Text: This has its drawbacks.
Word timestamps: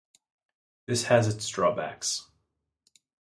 This 0.87 1.03
has 1.03 1.27
its 1.27 1.47
drawbacks. 1.47 2.27